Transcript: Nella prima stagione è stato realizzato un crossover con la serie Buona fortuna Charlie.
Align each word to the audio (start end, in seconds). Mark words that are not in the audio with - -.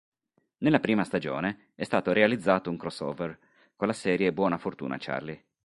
Nella 0.63 0.79
prima 0.79 1.03
stagione 1.03 1.73
è 1.75 1.83
stato 1.83 2.11
realizzato 2.11 2.71
un 2.71 2.77
crossover 2.77 3.37
con 3.75 3.85
la 3.85 3.93
serie 3.93 4.33
Buona 4.33 4.57
fortuna 4.57 4.95
Charlie. 4.97 5.45